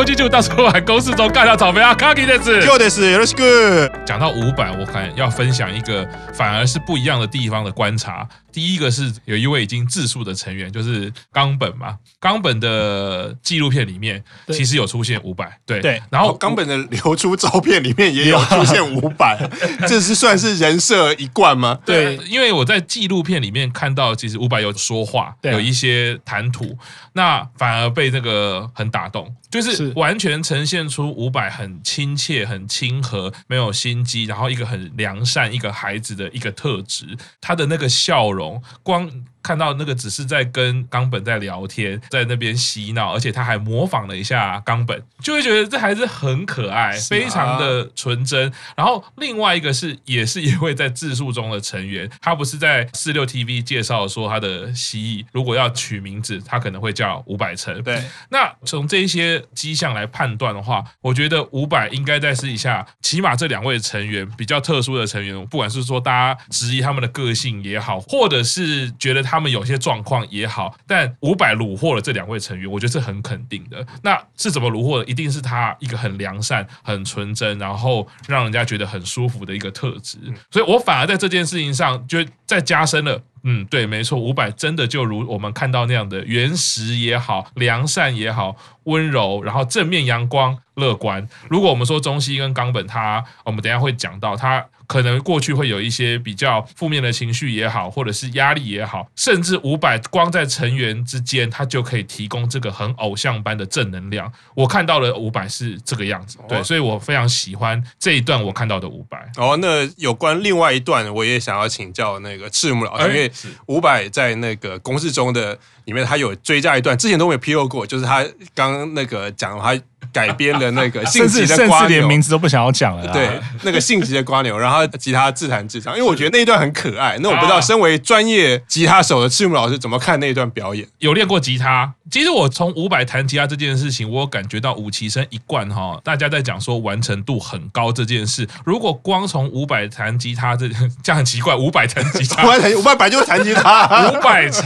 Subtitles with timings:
[0.00, 1.94] 工事中タは高須とからとべあ
[2.24, 2.50] です。
[2.62, 3.02] 今日です。
[3.02, 3.99] よろしく。
[4.10, 6.04] 讲到伍佰，我可能要分享一个
[6.34, 8.28] 反而是不一样的地方的观察。
[8.52, 11.96] 第一个是有一位已经自述的成员，就是冈本嘛。
[12.18, 16.02] 冈本的纪录片里面其实有出现五百，对对。
[16.10, 19.38] 然后冈本的流出照片里面也有出现五百，
[19.86, 21.78] 这是算是人设一贯吗？
[21.86, 26.76] 对，因为我在纪录片里面看到，其实五百有说话，有一些谈吐，
[27.12, 38.62] 那反而被这个很打动，就是完全呈现出五百很亲切、很亲和、没有心然后一个很良善、一个孩子的一个特质，他的那个笑容。
[38.82, 39.10] 光
[39.42, 48.50] 看到那个只是在跟冈本在聊天，在那边嬉闹，而且他还模仿了一下冈本，就会觉得这孩子很可爱，非常的纯真。
[48.76, 57.82] 然后另外一个是，也是一位在自述中的成员，他不是在四六 TV 介绍说他的蜥蜴，如果要取名字，他可能会叫五百成。
[57.82, 73.86] 对，那从这一些迹象来判断的话，我觉得五百应该在私底下，起码这两位成员比较特殊的成员，不管是说大家质疑他们的个性也好，或或者是觉得他们有些状况也好，但伍佰虏获了这两位成员，我觉得是很肯定的。
[74.02, 75.04] 那是怎么虏获的？
[75.04, 80.18] 一定是他一个很良善、很纯真，然后让人家觉得很舒服的一个特质。
[80.50, 83.22] 所以我反而在这件事情上就再加深了。
[83.44, 91.26] 嗯，对，没错，伍佰真的就如我们看到那样的原始也好、良善也好、温柔，然后正面阳光、乐观。
[91.48, 94.66] 如果我们说中西跟冈本他，我们等一下会讲到他。
[94.90, 104.32] 可能过去会有一些比较负面的情绪也好，或者是压力也好，甚至五百光在成员之间，他就可以提供这个很偶像般的正能量。
[104.52, 109.16] 我看到的五百是这个样子，对，所以我非常喜欢这一段我看到的伍佰。
[109.36, 113.30] 哦，那有关另外一段，我也想要请教那个赤木老师，因为
[113.66, 118.24] 五百在那个公式中的里面，他有追加一段，之前都没有披露过，就是他
[118.56, 119.80] 刚刚那个讲他。
[120.12, 123.12] 改编的那个性急的瓜牛，甚至连名字都不想要讲了。
[123.12, 127.18] 对，那个性急的瓜牛，然后吉他自弹自唱，因为我觉得那一段很可爱。
[127.20, 130.86] 那我不知道，身为专业吉他手的赤木老师怎么看那一段表演？
[130.98, 131.94] 有练过吉他。
[132.10, 138.48] 其实我从伍佰弹吉他这件事情，我感觉到武其生一贯哈，大家在讲说完成度很高这件事。
[138.64, 140.68] 如果光从伍佰弹吉他这
[141.04, 142.42] 这样很奇怪，伍佰弹吉他，
[142.76, 144.64] 伍佰本来就会弹吉他， 伍佰成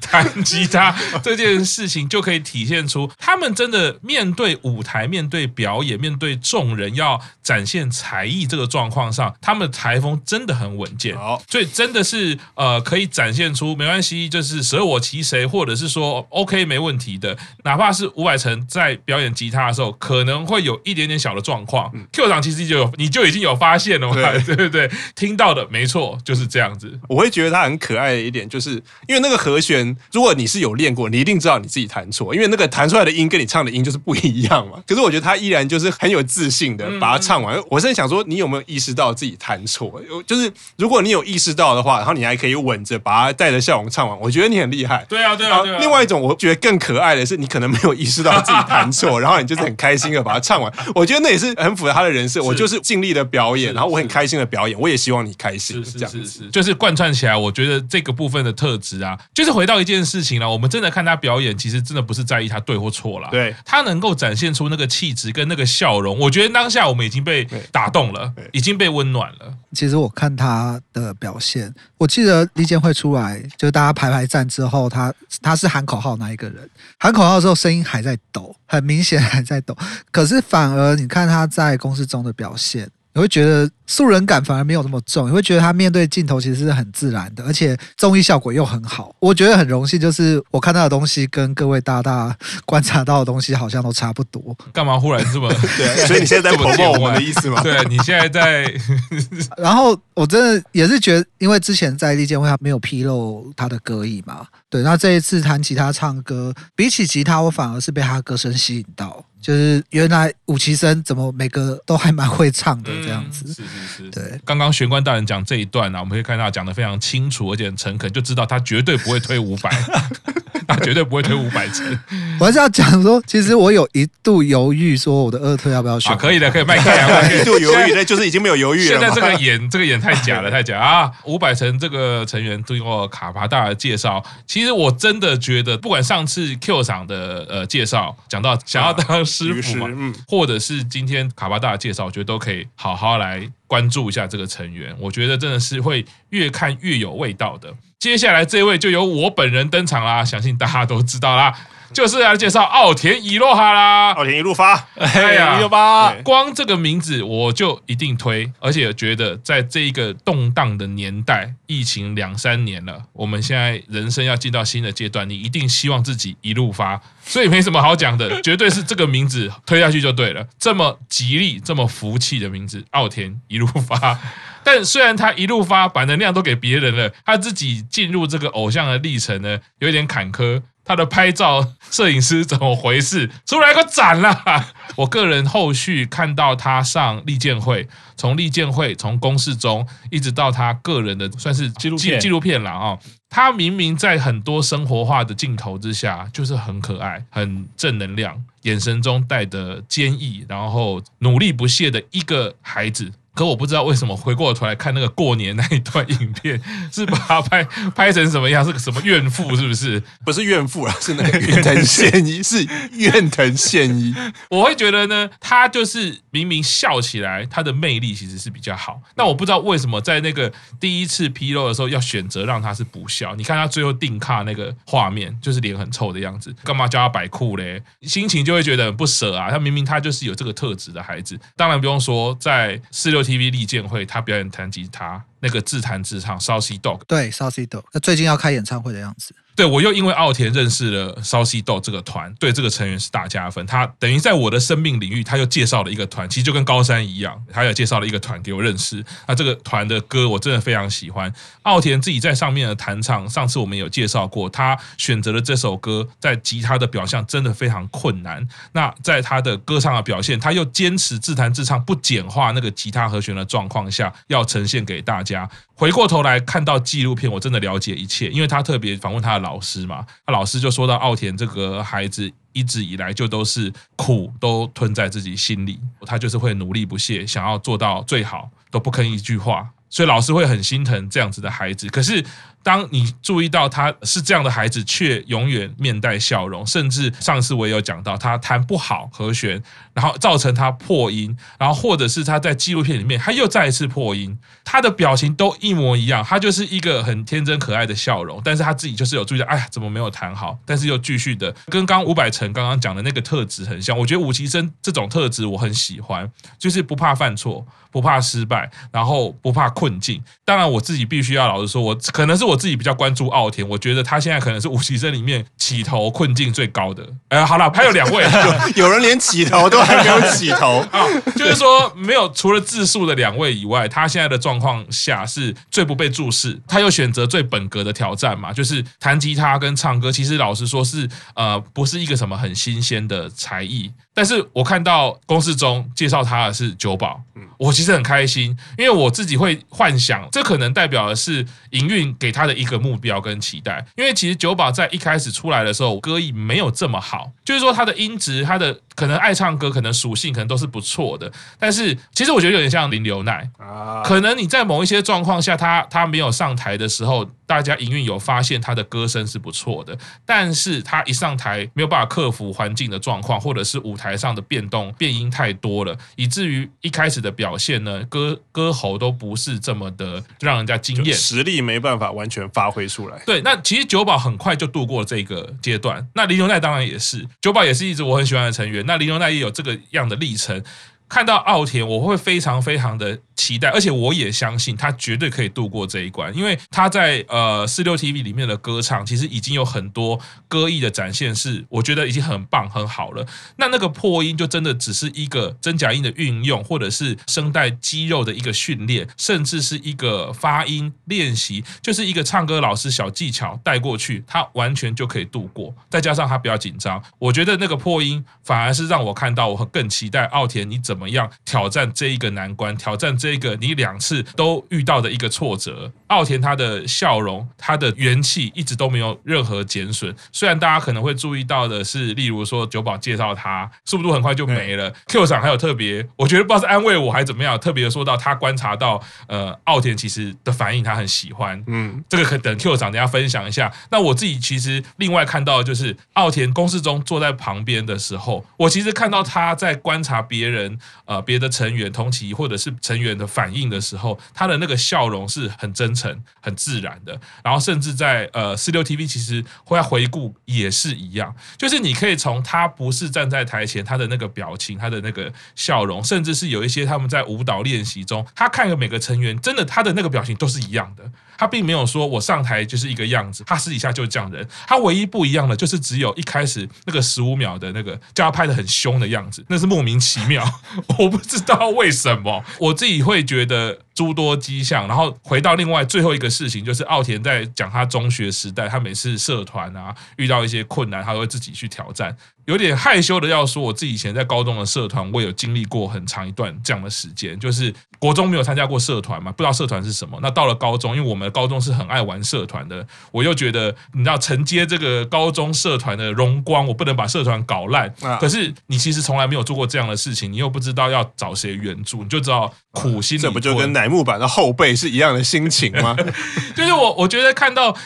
[0.00, 11.14] 弹吉他这件事情就可以体现出他们真的面对舞台、面对表演、面对众人要展现才艺这个状况上，他们的台风真的很稳健。
[11.16, 16.62] 好，所以真的是呃，可以展现出没关系，就是舍我其谁，或者是说 OK。
[16.62, 21.90] 没问题的，哪怕是伍佰成在表演吉他的时候，可能会有一点点小的状况。
[21.92, 26.98] 嗯、Q 长其实就有，你就已经有发现了嘛，对 对对，听到的没错，就是这样子。
[27.08, 28.74] 我会觉得他很可爱的一点，就是
[29.08, 34.82] 因为那个和弦，如果你是有练过，你一定知道你自己弹错，因为那个弹出来的音跟你唱的音就是不一样嘛。
[34.86, 37.56] 可是我觉得他依然就是很有自信的把它唱完。
[37.56, 40.02] 嗯、我是想说，你有没有意识到自己弹错？
[40.26, 45.04] 就是如果你有意识到的话，然后你还可以稳着把它带着笑容唱完，我觉得你很厉害。
[45.08, 45.78] 对啊，对啊，对啊。
[45.78, 46.62] 另外一种，我觉得。
[46.62, 50.72] 更可爱的是，你可能没有意识到自己弹错， 然后你就是很开心的把它唱完。
[50.94, 52.40] 我觉得那也是很符合他的人设。
[52.40, 55.82] 我就是尽力的表演，然后我很开心的表演，我也希望你开心。
[55.82, 57.36] 这样子就是贯穿起来。
[57.36, 60.48] 我觉得这个部分的特质啊，就是回到一件事情了。
[60.48, 63.28] 我们真的看他表演，其实真的不是在意他对或错了。
[63.32, 69.54] 对，他能够展现出那个气质跟那个笑容，我觉得当下我们已经被打动了，已经被温暖了。
[69.72, 76.68] 其实我看他的表现，我记得李健会出来，就是大家排排站之后，他他是喊口号那一个人，
[76.98, 79.76] 喊口号的时候声音还在抖，很明显还在抖。
[80.10, 83.70] 可是反而你看他在公司中的表现，你会觉得。
[83.84, 89.14] 素人感反而没有那么重，你会觉得他面对镜头其实是很自然的，而且综艺效果又很好。
[89.18, 92.34] 我觉得很荣幸，就是我看到的东西跟各位大大
[92.64, 94.56] 观察到的东西好像都差不多。
[94.72, 96.06] 干嘛忽然这么 对？
[96.06, 97.60] 所以你现在在捧我们的意思吗？
[97.62, 98.72] 对，你现在在。
[99.58, 104.82] 然后我真的也是觉得，因为之前在利剑会他没有披露他的歌艺嘛，对。
[104.82, 113.48] 那这一次弹吉他唱歌，比起吉他，我反而是被他歌声吸引到，就是原来武其生怎么每个都还蛮会唱的这样子。
[113.48, 119.70] 是是是，对，刚刚玄关大人讲这一段呢、啊，我们可以看到讲的非常清楚，而且很诚恳，就知道他绝对不会推伍佰，
[120.68, 121.86] 他绝对不会推五百层。
[122.40, 126.16] 我还是要讲说，其实我有一度犹豫，说我的二推要不要选、啊？
[126.16, 128.84] 可以的，可以卖开啊， 一度犹豫，那就是已经没有犹豫了。
[128.84, 131.10] 现在这个演，这个演太假了，太假啊！
[131.24, 143.50] 五百层这个成员经过卡巴大的介绍，其实我真的觉得，不管上次 Q 场的呃介绍讲到想要当师傅嘛，嗯，或者是今天卡巴大的介绍，我觉得都可以好好来。
[143.72, 147.72] 关注一下这个成员，我觉得真的是会越看越有味道的。
[148.02, 151.54] 接下来这位就由我本人登场啦，相信大家都知道啦。
[151.92, 154.10] 就是来介绍奥田一路哈啦。
[154.14, 170.44] 奥田一路发，哎呀，一六八，光这个名字我就一定推，而且觉得在这一个动荡的年代，疫情两三年了，我们现在人生要进到新的阶段，你一定希望自己一路发，所以没什么好讲的， 绝对是这个名字推下去就对了。
[170.58, 174.18] 这么吉利、这么福气的名字，奥田一路发。
[174.64, 180.62] 但虽然他一路发把能量都给别人了，他自己进入这个偶像的历程呢，有点坎坷。
[180.84, 183.30] 他的拍照摄影师怎么回事？
[183.46, 184.68] 出来个展啦！
[184.96, 187.86] 我个人后续看到他上利剑会，
[188.16, 192.98] 从利剑会从公视中一直到他个人的算是纪录片纪录片了啊。
[193.30, 203.12] 他明明在很多生活化的镜头之下，就是很可爱、很正能量，眼神中带着坚毅，然后努力不懈的一个孩子。
[203.34, 206.60] 可我不知道为什么回过头来看那个过年那一段影片，
[206.92, 207.64] 是把他拍
[207.94, 208.62] 拍成什么样？
[208.62, 209.56] 是个什么怨妇？
[209.56, 210.02] 是不是？
[210.22, 212.62] 不是怨妇啊，是那个怨藤宪一，是
[212.92, 214.14] 怨藤宪一。
[214.50, 219.00] 我会觉得呢，他就是明明笑起来，他的魅力其实是比较好。
[219.14, 223.34] 那我不知道为什么在那个第一次披露的时候，要选择让他是不笑。
[223.34, 227.82] 你看他最后定卡那个画面，就是脸很臭的样子，干嘛叫他摆酷嘞？
[228.02, 229.50] 心情就会觉得很不舍啊。
[229.50, 233.21] 他明明他就是有这个特质的孩子，当然不用说在四六。
[233.22, 239.34] TV 利剑会，他表演弹吉他，那个自弹自唱，Saucy Dog，对，Saucy Dog，那最近要开演唱会的样子。
[239.54, 243.64] 对，我又因为奥田认识了 Saucy Dog 这个团，对这个成员是大加分。
[243.66, 249.04] 他等于在我的生命领域，他又介绍了一个团，其实就跟高山一样，他也介绍了一个团给我认识。
[249.28, 251.30] 那这个团的歌我真的非常喜欢。
[251.62, 258.46] 奥田自己在上面的弹唱，上次我们有介绍过，他选择了这首歌，在吉他的表现真的非常困难。
[258.72, 265.48] 那在他的歌唱的表现，他又坚持自弹自唱，不简化那个吉他和弦的状况下，要呈现给大家。
[265.74, 281.86] 回过头来看到纪录片，我真的了解一切，因为他特别访问他的老师嘛，他老师就说到奥田这个孩子一直以来就都是苦都吞在自己心里，他就是会努力不懈，想要做到最好，都不吭一句话，所以老师会很心疼这样子的孩子。
[281.88, 282.24] 可是。
[282.62, 289.60] 当你注意到他是这样的孩子，却永远面带笑容，甚至上次我也有讲到，他弹不好和弦，
[289.92, 300.56] 然后造成他破音，然后或者是他在纪录片里面他又再一次破音，他的表情都一模一样，他就是一个很天真可爱的笑容，但是他自己就是有注意到，哎呀，怎么没有弹好？
[300.64, 310.22] 但是又继续的跟刚伍佰成刚刚讲的那个特质很像，我觉得武崎生这种特质我很喜欢，就是不怕犯错，不怕失败，然后不怕困境。
[310.44, 312.51] 当然我自己必须要老实说，我可能是我。
[312.52, 317.04] 我自己比较关注奥田，我觉得他现在可能是武崎生里面起头困境最高的。
[317.28, 318.24] 哎，好了，还有两位，
[318.76, 321.04] 有人连起头都还没有起头 啊，
[321.36, 326.60] 就是说没有除了自述的两位以外，他现在的状况下是最不被注视。
[326.68, 330.12] 他又选择最本格的挑战嘛，就是弹吉他跟唱歌。
[330.12, 333.90] 其实老实说是呃，不是一个什么很新鲜的才艺。
[334.14, 337.20] 但是我看到公式中介绍他的是久保，
[337.58, 343.84] 我其实很开心，因为我自己会幻想，这可能代表的是营运给他的一个目标跟期待。
[343.96, 351.30] 因为其实九保在一开始出来的时候，歌艺没有这么好，就是说他的音质，他的可能爱唱歌，可能属性可能都是不错的。
[351.58, 359.94] 但是其实我觉得有点像林流奈啊，可能你在某一些状况下，他他没有上台的时候，大家营运有发现他的歌声是不错的，
[360.24, 364.16] 但是他一上台没有办法克服环境的状况，或者是舞台。
[364.22, 373.20] 上的变动变音太多了，以至于一开始的表现呢，歌歌喉都不是这么的让人家惊艳，实力没办法完全发挥出来。
[373.26, 380.62] 对，那其实九保很快就度过这个阶段，那林永奈当然也是，九保也是一直我很喜欢的成员，那林永奈也有这个样的历程。
[381.08, 393.26] 看到奥田，我会非常非常的期待，而且我也相信他绝对可以度过这一关，因为他在呃四六 TV 里面的歌唱，其实已经有很多歌艺的展现，是我觉得已经很棒很好了。
[393.56, 405.74] 那那个破音就真的只是一个真假音的运用，或者是声带肌肉的一个训练，甚至是一个发音练习，就是一个唱歌老师小技巧带过去，他完全就可以度过。
[405.88, 410.82] 再加上他比较紧张，我觉得那个破音反而是让我看到我更期待奥田你。
[410.82, 412.76] 怎么样挑战这一个难关？
[412.76, 415.90] 挑战这个你两次都遇到的一个挫折。
[416.08, 420.14] 奥田他的笑容，他的元气一直都没有任何减损。
[420.30, 424.92] 虽然大家可能会注意到的是，例如说酒保介绍他速度很快就没了。
[425.06, 431.62] Q 场还有特别，我觉得不知道是安慰我还是怎么样，特别说到他观察到，呃，奥田其实的反应他很喜欢。
[431.66, 433.72] 嗯，这个可等 Q 场等下分享一下。
[433.90, 440.78] 那我自己其实另外看到的就是奥田公式中坐在旁边的时候，我其实看到他在观察别人。
[441.04, 447.18] 呃，别的成员同期或者是成员的反应的时候，他的那个笑容是很真诚、很自然的。
[447.42, 461.10] 然后甚至在呃四六 TV 其实会要回顾也是一样，就是你可以从他不是站在台前，他的那个表情、他的那个笑容，甚至是有一些他们在舞蹈练习中，他看个每个成员，真的他的那个表情都是一样的。
[461.42, 464.46] 他并没有说我上台就是一个样子，他私底下就是这样人。
[464.64, 470.48] 他唯一不一样的就是只有一开始那个十五秒的那个叫他拍的很凶的样子，那是莫名其妙，
[470.98, 472.44] 我不知道为什么。
[472.60, 474.86] 我自己会觉得诸多迹象。
[474.88, 482.16] 然后回到另外最后一个事情，就是奥田在讲他中学时代，他每次社团啊遇到一些困难，他会自己去挑战。
[482.46, 490.18] 有点害羞的要说，我自己以前在高中的社团，我有经历过很长一段这样的时间，就是国中没有参加过社团嘛，不知道社团是什么。
[490.20, 497.94] 那到了高中，因为我们高中是很爱玩社团的，我又觉得你知道承接这个高中社团的荣光，我不能把社团搞烂。
[498.18, 503.16] 可是你其实从来没有做过这样的事情，你又不知道要找谁援助，你就知道苦心。
[503.16, 505.96] 这不就跟乃木坂的后辈是一样的心情吗？
[506.54, 507.76] 就是我，我觉得看到。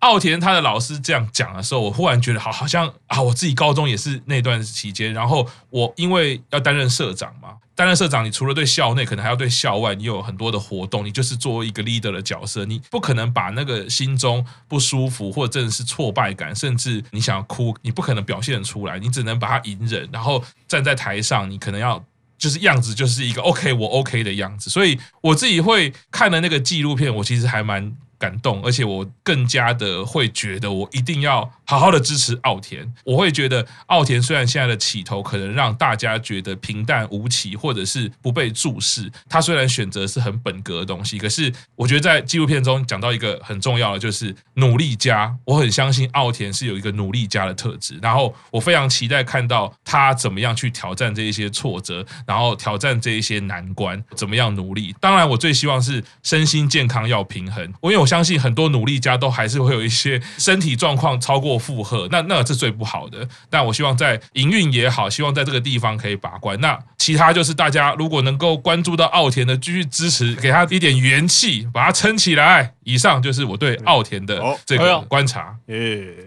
[0.00, 5.12] 奥田他的老师这样讲的时候，我忽然觉得好，好像啊，我自己高中也是那段期间。
[5.12, 22.00] 然后我因为要担任社长嘛，担任社长，你除了对校内，可能还要对校外，你有很多的活动，你就是作为一个 leader 的角色，你不可能把那个心中不舒服或者真的是挫败感，甚至你想要哭，你不可能表现出来，你只能把它隐忍，然后站在台上，你可能要
[22.38, 24.70] 就是样子就是一个 OK 我 OK 的样子。
[24.70, 27.94] 所以我自己会看的那个纪录片，我其实还蛮。
[28.18, 32.92] 感动，而且我更加的会觉得，我一定要好好的支持奥田。
[33.04, 45.32] 我会觉得，奥田虽然现在的起头可能让大家觉得平淡无奇，或者是不被注视，他虽然选择是很本格的东西，可是我觉得在纪录片中讲到一个很重要的，就是努力家。
[45.44, 54.92] 我很相信奥田是有一个努力家的特质，然后我非常期待看到他怎么样去挑战这一些挫折，然后挑战这一些难关，怎么样努力。
[54.98, 58.07] 当然，我最希望是身心健康要平衡，我因为我。
[58.08, 63.28] 相信很多努力家都还是会有一些身体状况超过负荷，那那是最不好的。
[63.50, 66.58] 但我希望在营运也好，希望在这个地方可以把关。
[66.60, 72.72] 那其他就是大家如果能够关注到奥田的，继续支持，给他一点元气，把他撑起来。
[72.84, 75.54] 以上就是我对奥田的这个观察。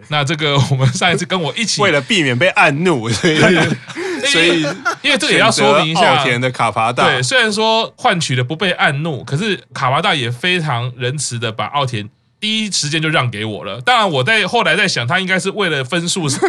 [0.10, 3.40] 那这个我们上一次跟我一起，为了避免被按怒，所以
[4.28, 4.62] 所以
[5.02, 7.06] 因为这也要说明一下奥田的卡帕大。
[7.06, 12.10] 对，虽然说换取了不被按怒，可是卡巴大也非常仁慈的把奥田。
[12.42, 13.80] 第一时间就让给我了。
[13.82, 16.40] 当然，我在后来在想，他应该是为了分数上，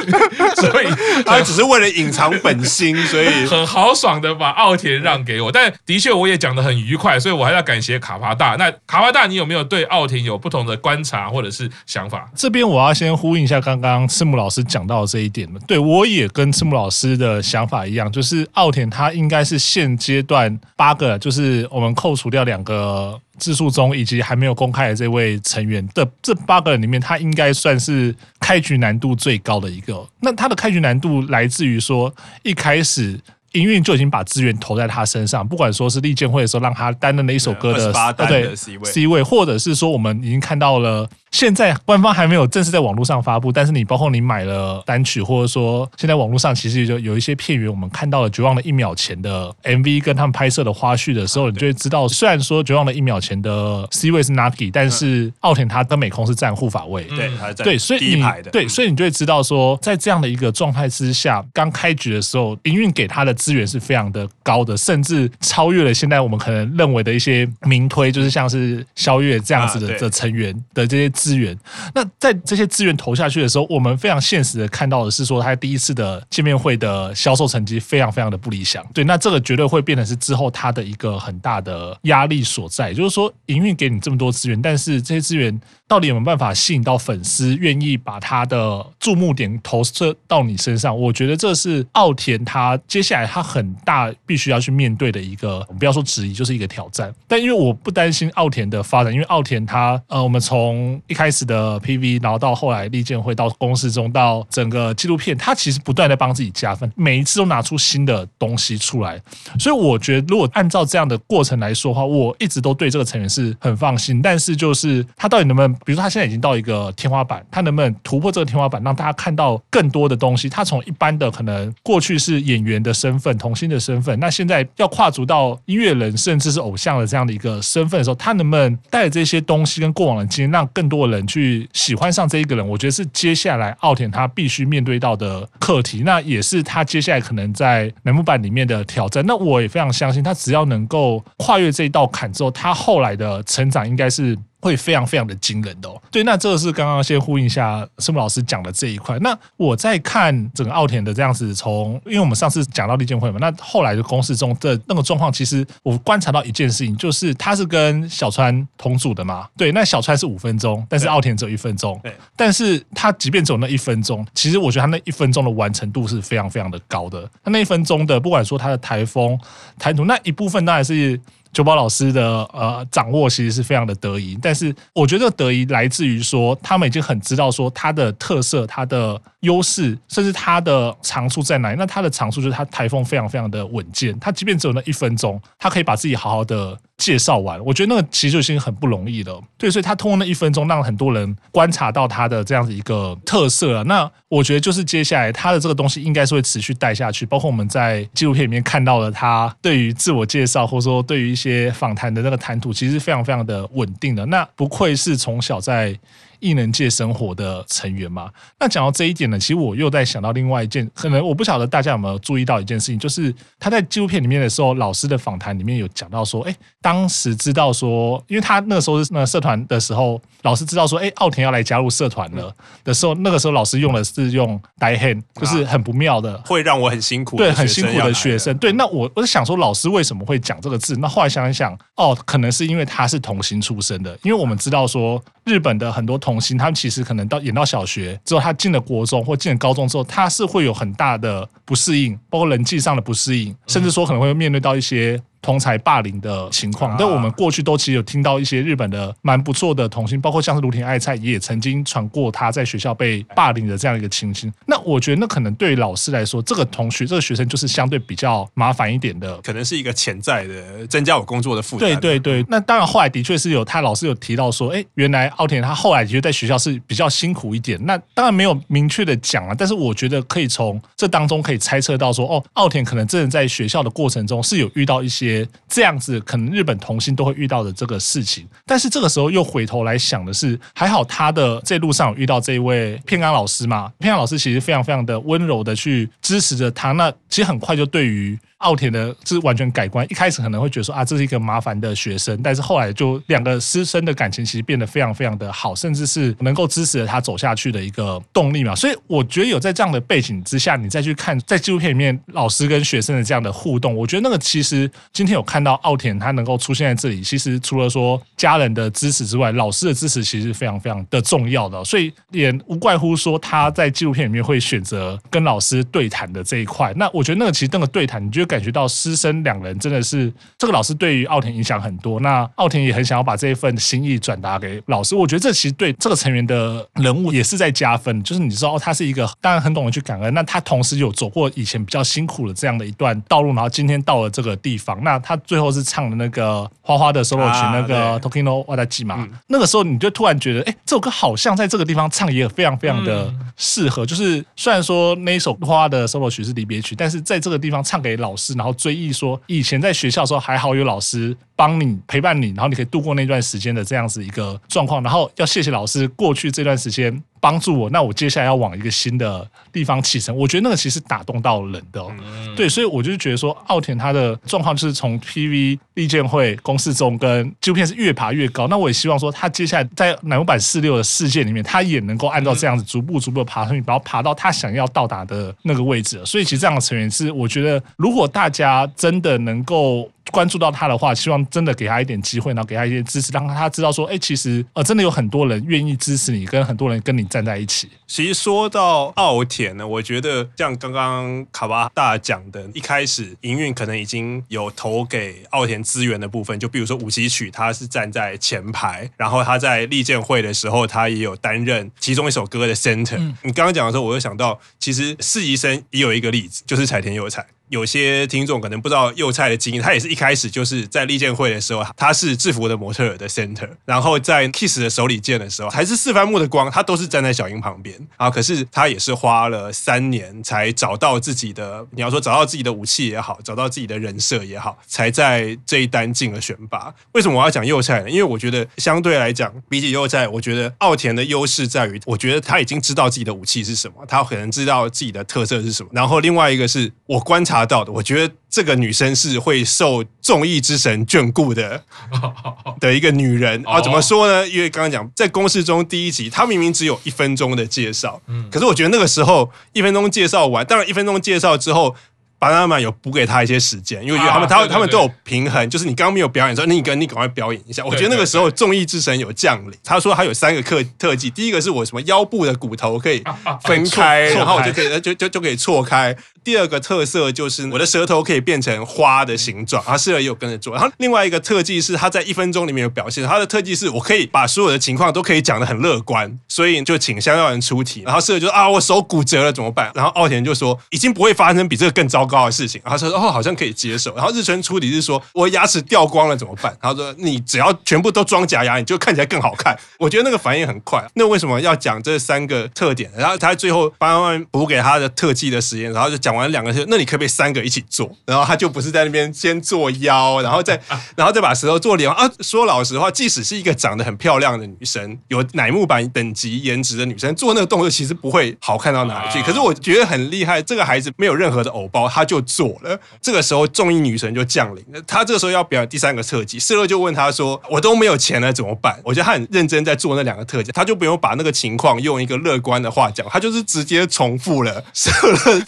[0.56, 0.86] 所以
[1.24, 5.50] 他只是为了隐藏本心，所以 很豪爽的把奥田让给我。
[5.50, 8.56] 但的确，我也讲的很愉快，所以我还要感谢卡帕大。
[8.56, 12.30] 那卡帕大，你有没有对奥田有不同的观察或者是想法？
[12.36, 15.48] 这边我要先呼应一下刚刚赤木老师讲到的这一点。
[15.66, 23.18] 对，我也跟赤木老师的想法一样，就是奥田他应该是现阶段八个，就是我们扣除掉两个。
[23.40, 30.06] 自述中以及还没有公开的这位成员的这八个人里面，他应该算是开局难度最高的一个。
[30.20, 33.18] 那他的开局难度来自于说，一开始
[33.52, 41.08] 营运就已经把资源投在他身上，不管说是利剑会的时候让他担任了一首歌的对 C 位，或者是说我们已经看到了。
[41.30, 57.30] 现在官方还没有正式在网络上发布，但是你包括你买了单曲，或者说现在网络上其实就有一些片源，我们看到了《绝望的一秒前》的 MV 跟他们拍摄的花絮的时候，你就会知道，虽然说《绝望的一秒前》的 C 位是 Nagi，但是奥田他跟美空是站护法位，对，
[57.64, 71.12] 对，所以你对，所以你就会知道说，在这样的一个状态之下，刚开局的时候，营运给他的资源是非常的高的，甚至超越了现在我们可能认为的一些名推，就是像是肖月这样子的的成员的这些。
[71.20, 71.54] 资源，
[71.94, 78.82] 那在这些资源投下去的时候，我们非常现实的看到的是说，他第一次的见面会的销售成绩非常非常的不理想。
[78.94, 82.94] 对，那这个绝对会变成是之后他的一个很大的压力所在。
[82.94, 85.60] 就是说，营运给你这么多资源，但是这些资源
[85.90, 90.96] 到底有没有办法吸引到粉丝，愿意把他的注目点投射到你身上？
[90.96, 97.12] 我觉得这是奥田他接下来他很大必须要去面对的一个，不要说质疑，就是一个挑战。
[97.26, 109.20] 但因为我不担心奥田的发展，因为奥田他呃，我们从一开始的 PV，然后到后来利剑会到公司中，到整个纪录片，他其实不断在帮自己加分，每一次都拿出新的东西出来。
[109.58, 114.22] 所以我觉得，如果按照这样的过程来说的话，我一直都对这个成员是很放心。
[114.22, 120.48] 但是就是他到底能不能，比如说他现在已经到一个天花板，他能不能突破这个天花板，让大家看到更多的东西？
[120.48, 139.24] 他从一般的可能过去是演员的身份、童星的身份，那现在要跨足到音乐人，甚至是偶像的这样的一个身份的时候，他能不能带着这些东西跟过往的经验，让更多的人去喜欢上这一个人，我觉得是接下来奥田他必须面对到的课题，那也是他接下来可能在乃木坂里面的挑战。
[139.26, 144.36] 那我也非常相信，他只要能够跨越这一道坎之后，他后来的成长应该是。
[144.60, 149.18] 会非常非常的惊人的哦，对，那这个是刚刚先呼应一下生母老师讲的这一块。
[149.20, 167.22] 那我在看整个奥田的这样子，从因为我们上次讲到利剑会嘛，那后来的公式中的那个状况，其实我观察到一件事情，就是他是跟小川同组的嘛，对，那小川是五分钟，但是奥田只有一分钟，对，但是他即便只有那一分钟，其实我觉得他那一分钟的完成度是非常非常的高的。
[167.42, 169.38] 他那一分钟的，不管说他的台风、
[169.78, 171.18] 谈吐，那一部分当然是。
[171.52, 181.76] 九宝老师的呃掌握其实是非常的得意，但是我觉得得意来自于说他们已经很知道说他的特色、他的优势，甚至它的长处在哪里。
[181.78, 186.78] 那它的长处就是它台风非常非常的稳健，它即便只有那一分钟，它可以把自己好好的。
[187.00, 189.42] 介绍完，我觉得那个其实就已经很不容易了。
[189.56, 193.82] 对，所以他通过那一分钟，让很多人观察到他的这样子一个特色了。
[193.84, 197.24] 那我觉得就是接下来他的这个东西应该是会持续带下去。
[197.24, 204.26] 包括我们在纪录片里面看到了他对于自我介绍，或者说对于一些访谈的那个谈吐，其实是非常非常的稳定的。
[204.26, 205.98] 那不愧是从小在。
[206.40, 222.54] 艺能界生活的成员嘛，那讲到这一点呢，其实我又在想到另外一件，可能我不晓得大家有没有注意到一件事情，就是他在纪录片里面的时候，老师的访谈里面有讲到说，哎，当时知道说，因为他那个时候是那个社团的时候，老师知道说，哎，奥田要来加入社团了
[222.84, 230.96] 的时候，那个时候老师用的是用 die hand，就是很不妙的，会让我很辛苦，对，很辛苦的学生，对，那我我是想说，老师为什么会讲这个字？
[230.96, 235.22] 那后来想一想，哦，可能是因为他是童星出身的，因为我们知道说。
[235.44, 245.18] 日本的很多童星，他们其实可能到演到小学之后，他进了国中或进了高中之后，他是会有很大的不适应，包括人际上的不适应，甚至说可能会面对到一些。
[245.42, 254.52] 同才霸凌的情况，但我们过去都其实有听到一些日本的蛮不错的童星，包括像是卢田爱菜也曾经传过他在学校被霸凌的这样一个情形。
[254.66, 261.88] 那我觉得那可能对于老师来说，这个同学这个学生就是相对比较麻烦一点的，可能是一个潜在的增加我工作的负担。
[261.88, 267.78] 对对对，那当然后来的确是有他老师有提到说，哎，原来奥田他后来其实在学校是比较辛苦一点。
[267.86, 275.29] 那当然没有明确的讲啊，但是我觉得可以从这当中可以猜测到说，哦，奥田可能真的在学校的过程中是有遇到一些。
[275.68, 288.38] 这样子可能日本童星都会遇到的这个事情，但是这个时候又回头来想的是，还好他的这路上有遇到这一位片冈老师嘛，片冈老师其实非常非常的温柔的去支持着他，那其实很快就对于。
[288.60, 298.74] 奥田的是完全改观，一开始可能会觉得说啊，这是一个麻烦的学生，但是后来就两个师生的感情其实变得非常非常的好，甚至是能够支持着他走下去的一个动力嘛。
[298.74, 311.82] 所以我觉得有在这样的背景之下，你再去看在纪录片里面老师跟学生的这样的互动，我觉得那个其实今天有看到奥田他能够出现在这里，其实除了说家人的支持之外，老师的支持其实非常非常的重要的。
[311.82, 316.92] 所以也无怪乎说他在纪录片里面会选择跟老师对谈的这一块。
[316.94, 318.49] 那我觉得那个其实那个对谈，你就。
[318.50, 325.14] 感觉到师生两人真的是这个老师对于奥田影响很多，那奥田也很想要把这一份心意转达给老师。
[325.14, 348.39] 我觉得这其实对这个成员的人物也是在加分，就是你知道他是一个当然很懂得去感恩，那他同时有走过以前比较辛苦的这样的一段道路，然后今天到了这个地方，那他最后是唱的那个花花的 solo 曲，那个 Toki no Watachi 嘛，那个时候你就突然觉得，哎，这首歌好像在这个地方唱也非常非常的适合，就是虽然说那一首花花的 solo 曲是离别曲，但是在这个地方唱给老师。
[348.54, 355.02] 然后追忆说，以前在学校的时候还好有老师帮你陪伴你，然后你可以度过那段时间的这样子一个状况。
[355.02, 357.22] 然后要谢谢老师过去这段时间。
[357.40, 360.36] 帮助我，那我接下来要往一个新的地方启程。
[360.36, 362.12] 我觉得那个其实打动到人的、哦，
[362.54, 368.68] 对，所以我就觉得说，奥田他的状况就是从 PV 利剑会公式中跟纪录片是越爬越高。
[368.68, 376.20] 那我也希望说，他接下来在乃木坂四六的世界里面，他也能够按照这样子逐步逐步的爬上去，然后爬到他想要到达的那个位置。
[376.26, 380.10] 所以其实这样的成员是，我觉得如果大家真的能够。
[380.30, 387.88] 关注到他的话，希望真的给他一点机会，然后给他一些支持，让他知道说，哎，其实呃，真的有很多人愿意支持你，跟很多人跟你站在一起。
[388.06, 403.16] 其实说到奥田呢，我觉得像刚刚卡巴大讲的，一开始营运可能已经有投给奥田资源的部分，就比如说五期曲，他是站在前排，然后他在利剑会的时候，他也有担任其中一首歌的 center。
[403.18, 407.44] 嗯、你刚刚讲的时候，我就想到，其实四期生也有一个例子，就是柴田祐才。
[407.70, 418.28] 有些听众可能不知道幼菜的经历，他也是一开始就是在利剑会的时候，他是制服的模特儿的 center，然后在 Kiss 的手里剑的时候，还是四番木的光，他都是站在小樱旁边啊。
[418.28, 426.92] 可是他也是花了三年才找到自己的，你要说找到自己的武器也好，找到自己的人设也好，才在这一单进了选拔。
[427.12, 428.10] 为什么我要讲幼菜呢？
[428.10, 435.90] 因为我觉得相对来讲，比起幼菜，我觉得奥田的优势在于，我觉得他已经知道自己的武器是什么，他可能知道自己的特色是什么。
[435.92, 441.82] 然后另外一个是我观察到的，我觉得这个女生是会受众艺之神眷顾的
[442.80, 443.80] 的一个女人啊。
[443.80, 444.46] 怎么说呢？
[444.48, 448.20] 因为刚刚讲在公式中第一集，她明明只有一分钟的介绍，
[448.50, 451.96] 可是我觉得那个时候一分钟介绍完，当然一分钟介绍之后。
[452.40, 457.84] 巴拿马有补给他一些时间，因为他们他他们都有平衡，就是你刚刚没有表演的时候，那你跟你赶快表演一下。
[457.84, 459.78] 我觉得那个时候综艺之神有降临。
[459.84, 463.22] 他说他有三个特特技，第一个是我什么腰部的骨头可以
[463.62, 466.16] 分开，然后我就可以就就就可以错开。
[466.42, 470.74] 第二个特色就是我的舌头可以变成花的形状，然后也有跟着做。
[470.74, 478.02] 然后另外一个特技是他在一分钟里面有表现，他的特技是我可以把所有的情况都可以讲的很乐观，所以就请香料人出题。
[478.06, 479.92] 然后室友就说啊，我手骨折了怎么办？
[479.94, 482.80] 然后奥田就说已经不会发生比这个更糟糕的事情。
[482.82, 484.14] 然后他说哦，好像可以接受。
[484.16, 486.74] 然后日村出理是说我牙齿掉光了怎么办？
[486.80, 489.76] 然后说你只要全部都装假牙，你就看起来更好看。
[489.98, 491.04] 我觉得那个反应很快。
[491.14, 493.10] 那为什么要讲这三个特点？
[493.16, 498.10] 然后他最后帮他们补给他的特技的实验，然后就讲完两个，那你可不可以三个一起做？
[498.24, 500.80] 然后他就不是在那边先做腰，然后再
[501.16, 502.30] 然后再把舌头做脸啊。
[502.40, 509.42] 说老实话，即使是一个长得很漂亮的女生，有乃木坂等级颜值的女生，做那个动作其实不会好看到哪里去。
[509.42, 512.98] 可是我觉得很厉害，这个孩子没有任何的偶包，他就做了。
[513.20, 515.00] 这个时候综艺女神就降临了。
[515.06, 524.82] 他这个时候要表演第三个特技，色乐就问他说：“我都没有钱了怎么办？”我觉得他很认真在做那两个特技，他就不用把那个情况用一个乐观的话讲，他就是直接重复了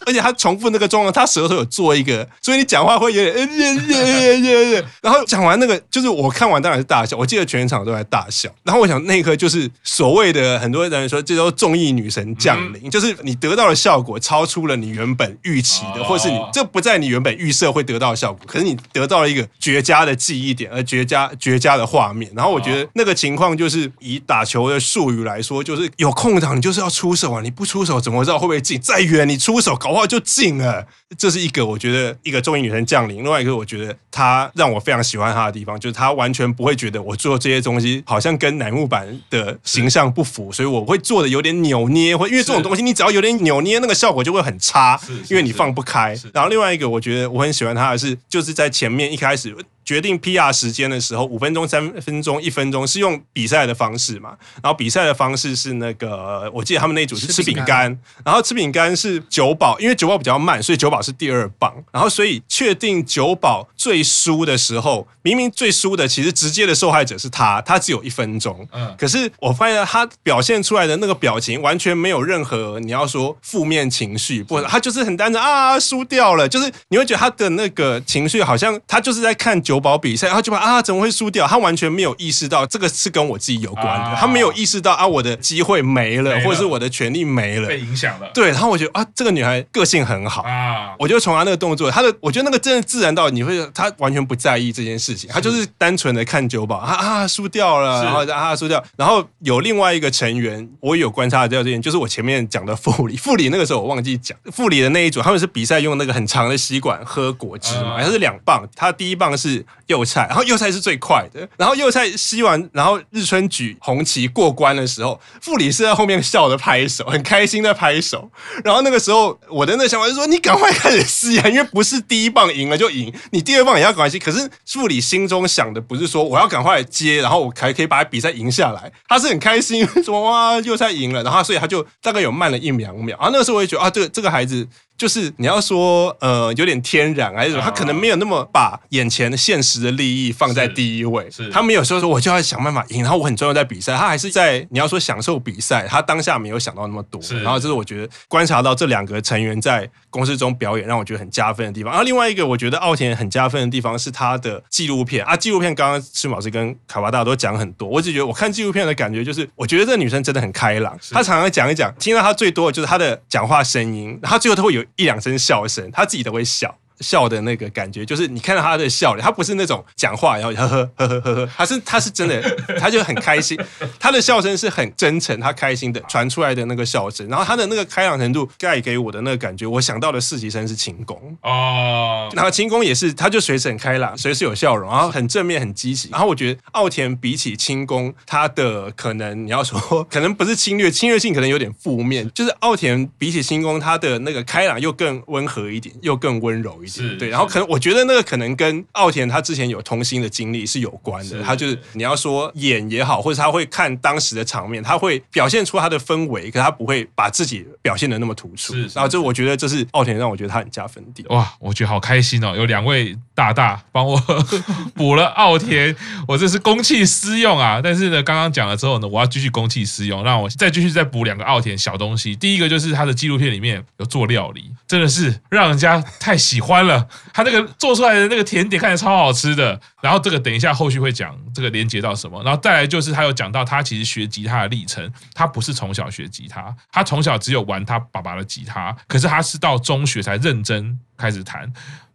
[0.07, 8.49] 而且他重复那个状况，他舌头有做一个，所以你讲话会有点，然后讲完那个，就是我看完当然是大笑，我记得全场都在大笑。
[8.63, 22.31] 然后我想那一刻就是所谓的很多人说这都综艺女神降临，就是你得到的效果超出了你原本预期的，或是你这不在你原本预设会得到的效果，可是你得到了一个绝佳的记忆点，而绝佳绝佳的画面。
[22.35, 28.81] 然后我觉得那个情况就是以打球的术语来说，就是有空档你就是要出手啊，你不出手怎么知道会不会进？
[28.81, 30.87] 再远你出手搞不好就进了。
[31.19, 33.19] 这是一个我觉得一个综艺女神降临。
[33.19, 46.17] 另外一个我觉得她让我非常喜欢她的地方，就是她完全不会觉得我做这些东西好像跟乃木坂的形象不符，所以我会做的有点扭捏，或因为这种东西你只要有点扭捏，那个效果就会很差，因为你放不开。
[46.33, 49.55] 然后另外一个我觉得我很喜欢他的是，就是在前面一开始。
[49.85, 54.37] 决定 PR 时间的时候，五分钟、三分钟、一分钟是用比赛的方式嘛？
[54.63, 61.73] 然后比赛的方式是那个，我记得他们那一组是吃饼干，然后吃饼干是九保，因为九保比较慢，所以九保是第二棒。
[61.93, 68.67] 然后所以确定九保最输的时候，明明最输的其实直接的受害者是他，他只有一分钟。
[68.73, 81.47] 嗯，可是我发现他表现出来的那个表情完全没有任何你要说负面情绪，不，他就是很单纯啊，输掉了，就是你会觉得他的那个情绪好像他就是在看久保比赛，然后就把啊，怎么会输掉？
[81.47, 88.29] 他完全没有意识到这个是跟我自己有关的，他没有意识到啊，我的机会没了，或者是我的权利没了，被影响了。
[88.35, 90.43] 对，然后我觉得啊，这个女孩个性很好。
[90.43, 109.62] 啊，我就从她那个动作，她的我觉得那个真的自然到你会，她完全不在意这件事情，她就是单纯的看酒保啊啊输掉了，然后啊输掉，然后有另外一个成员，我有观察到这点，就是我前面讲的副理，副理那个时候我忘记讲，副理的那一组他们是比赛用那个很长的吸管喝果汁嘛，他是两磅，他第一磅是。
[109.87, 111.49] 右菜，然后右菜是最快的。
[111.57, 118.31] 然后右菜吸完，然后日村举红旗过关的时候，副理是在后面笑着拍手，很开心的拍手。
[118.65, 124.19] 然后那个时候，我的那想法就是说，你赶快开始吸啊，因为不是第一棒赢了就赢，你第二棒也要赶快吸。
[124.19, 128.93] 可是副理心中想的不是说我要赶快接，然后我还可以把比赛赢下来。
[129.09, 133.17] 他是很开心，说哇，右菜赢了，然后所以他就大概有慢了一两秒。
[133.19, 134.67] 然后那个时候我也觉得啊，这个这个孩子。
[135.03, 147.21] 就是你要说呃有点天然还是什么，他可能没有那么把眼前的现实的利益放在第一位，他没有说说我就要想办法赢，然后我很重要在比赛，他还是在你要说享受比赛，他当下没有想到那么多。
[147.43, 151.91] 然后这是我觉得观察到这两个成员在公司中表演让我觉得很加分的地方。
[151.91, 164.85] 然后另外一个我觉得奥田很加分的地方是他的纪录片啊，纪录片刚刚赤木老师跟卡巴大都讲很多，我只觉得我看纪录片的感觉就是，我觉得这个女生真的很开朗，她常常讲一讲，听到她最多的就是她的讲话声音，然后最后她会有。
[164.97, 166.79] 一两声笑声，他自己都会笑。
[167.03, 172.41] 笑的那个感觉，就是你看到他的笑脸，他不是那种讲话然后呵呵呵呵呵呵，他是他是真的，
[172.79, 173.59] 他就很开心，
[173.99, 211.25] 他的笑声是很真诚，他开心的传出来的那个笑声，然后他的那个开朗程度带给我的那个感觉，我想到的实习生是清宫哦，然后清宫也是，他就随时很开朗，随时有笑容，然后很正面很积极，然后我觉得奥田比起清宫，他的可能你要说可能不是侵略，侵略性可能有点负面，就是奥田比起清宫，他的那个开朗又更温和一点，又更温柔一点，对，然后可能我觉得那个可能跟奥田他之前有童星的经历是有关的，他就是你要说演也好，或者他会看当时的场面，他会表现出他的氛围，可是他不会把自己表现的那么突出，是然后这我觉得这是奥田让我觉得他很加分的。
[211.29, 214.21] 哇，我觉得好开心哦，有两位大大帮我
[214.95, 215.95] 补了奥田，
[216.27, 222.35] 我这是公器私用啊，但是呢，刚刚讲了之后呢，我要继续公器私用，让我再继续再补两个奥田小东西。
[222.37, 227.07] 第一个就是他的纪录片里面有做料理，真的是让人家太喜欢了。
[227.33, 229.81] 他那个做出来的那个甜点看起来超好吃的。
[230.01, 232.43] 然后这个等一下后续会讲这个连接到什么。
[232.43, 241.73] 然后再来就是他有讲到他其实学吉他的历程，他不是从小学吉他，他从小只有玩他爸爸的吉他，可是他是到中学才认真开始弹。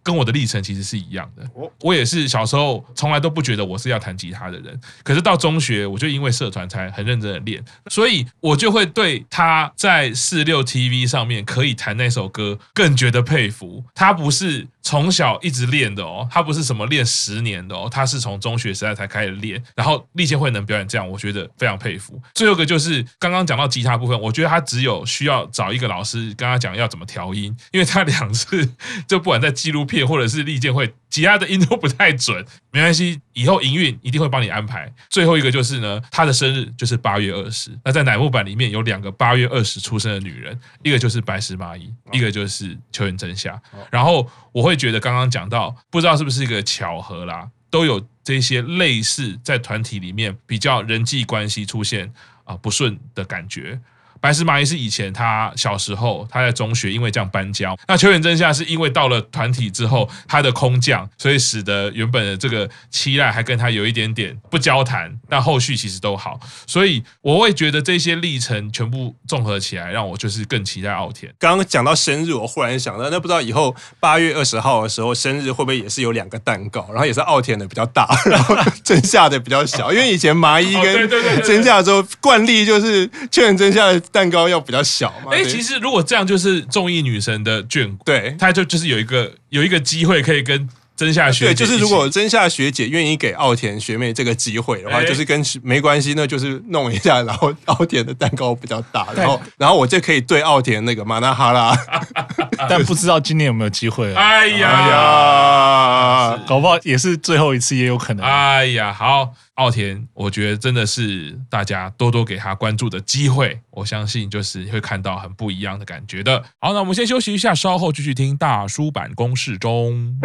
[0.08, 1.46] 跟我的历程其实是一样的，
[1.82, 13.84] 我也是小时候从来都不觉得我是要弹吉他的人，可是到中学我就因为社团才很认真的练，所以我就会对他在四六 TV 上面可以弹那首歌更觉得佩服。
[13.94, 22.18] 他不是从小一直练的哦，他不是什么练十年的哦，他是从中学时代才开始练，然后立健会能表演这样，我觉得非常佩服。
[22.34, 28.70] 最后一个就是刚刚讲到吉他部分，我觉得他只有需要找一个老师跟他讲要怎么调音，因为他两次
[29.06, 29.97] 就不管在纪录片。
[30.06, 34.92] 或者是利剑会，其他的音都不太准，没关系，以后营运一定会帮你安排。
[35.10, 37.72] 最后一个就是呢，他的生日就是八月二十。
[37.84, 43.60] 那在乃木坂里面有两个八月二十出生的女人，一个就是白石麻衣，一个就是秋元真夏。
[43.92, 52.12] 然后我会觉得刚刚讲到，不知道是不是一个巧合啦，都有这些类似在团体里面比较人际关系出现
[52.44, 53.80] 啊不顺的感觉。
[54.20, 71.32] 白石麻衣是以前他小时候他在中学因为这样搬家，那秋元真夏是因为到了团体之后他的空降，所以使得原本的这个期待还跟他有一点点不交谈，但后续其实都好，所以我会觉得这些历程全部综合起来，让我就是更期待奥田。
[71.40, 81.10] 刚刚讲到生日，我忽然想到，那不知道以后八月二十号的时候生日会不会也是有两个蛋糕，然后也是奥田的比较大， 然后真夏的比较小，因为以前麻衣跟
[81.44, 84.02] 真夏的时候惯例就是秋元真夏的。
[84.12, 85.32] 蛋糕要比较小嘛？
[85.32, 90.68] 哎，其实如果这样，就是综艺女神的眷顾，对，她就就是有一个有一个机会可以跟
[90.98, 101.78] 真夏学姐，对，就是如果真夏学姐愿意给奥田学妹这个机会的话，就是跟没关系，那就是弄一下，然后 奥田的蛋糕比较大，然后然后我就可以对奥田那个马纳哈拉，
[102.68, 104.20] 但不知道今年有没有机会了。
[104.20, 108.26] 哎呀呀，搞不好也是最后一次，也有可能。
[108.26, 109.34] 哎呀，好。
[109.58, 116.44] 奥田，我觉得真的是大家多多给他关注的机会，我相信就是会看到很不一样的感觉的。
[116.60, 120.20] 好，那我们先休息一下，稍后继续听大叔版公式中。